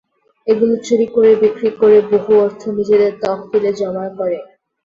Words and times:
এগুলো 0.47 0.73
চুরি 0.85 1.07
করে 1.15 1.31
বিক্রি 1.41 1.69
করে 1.79 1.97
বহু 2.11 2.31
অর্থ 2.43 2.61
নিজেদের 2.77 3.11
তহবিলে 3.21 3.71
জমা 3.79 4.05
করে। 4.17 4.37